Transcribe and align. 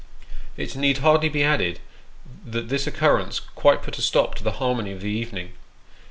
It 0.57 0.75
need 0.75 0.97
hardly 0.97 1.29
be 1.29 1.43
added, 1.43 1.79
that 2.43 2.69
this 2.69 2.87
occurrence 2.87 3.39
quite 3.39 3.83
put 3.83 3.99
a 3.99 4.01
stop 4.01 4.33
to 4.33 4.43
the 4.43 4.53
harmony 4.53 4.91
of 4.93 5.01
the 5.01 5.11
evening. 5.11 5.53